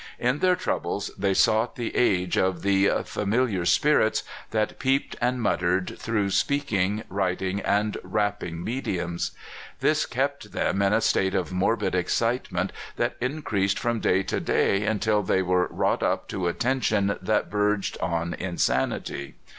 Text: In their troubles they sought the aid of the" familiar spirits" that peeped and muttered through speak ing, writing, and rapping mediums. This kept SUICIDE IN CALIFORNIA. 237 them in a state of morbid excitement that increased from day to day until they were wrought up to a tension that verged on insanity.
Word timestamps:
In 0.17 0.39
their 0.39 0.55
troubles 0.55 1.11
they 1.15 1.35
sought 1.35 1.75
the 1.75 1.95
aid 1.95 2.35
of 2.35 2.63
the" 2.63 2.89
familiar 3.05 3.65
spirits" 3.67 4.23
that 4.49 4.79
peeped 4.79 5.15
and 5.21 5.39
muttered 5.39 5.95
through 5.99 6.31
speak 6.31 6.73
ing, 6.73 7.03
writing, 7.07 7.59
and 7.59 7.95
rapping 8.03 8.63
mediums. 8.63 9.29
This 9.79 10.07
kept 10.07 10.41
SUICIDE 10.45 10.55
IN 10.57 10.61
CALIFORNIA. 10.79 10.89
237 10.89 10.89
them 10.89 10.91
in 10.91 10.97
a 10.97 11.07
state 11.07 11.39
of 11.39 11.55
morbid 11.55 11.93
excitement 11.93 12.71
that 12.95 13.15
increased 13.21 13.77
from 13.77 13.99
day 13.99 14.23
to 14.23 14.39
day 14.39 14.83
until 14.87 15.21
they 15.21 15.43
were 15.43 15.67
wrought 15.69 16.01
up 16.01 16.27
to 16.29 16.47
a 16.47 16.53
tension 16.53 17.19
that 17.21 17.51
verged 17.51 17.95
on 18.01 18.33
insanity. 18.33 19.35